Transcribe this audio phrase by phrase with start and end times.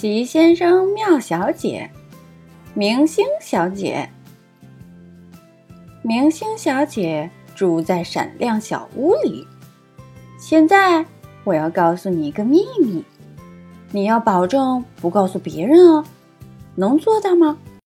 [0.00, 1.90] 奇先生妙小姐
[2.72, 4.08] 明星小姐。
[6.00, 9.46] 明星小姐住在闪亮小屋里。
[10.38, 11.04] 现在
[11.44, 13.04] 我要告诉你一个秘密
[13.90, 16.02] 你要保证不告诉别人哦。
[16.76, 17.58] 能做到吗？